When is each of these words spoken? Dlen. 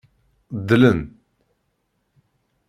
Dlen. 0.67 0.99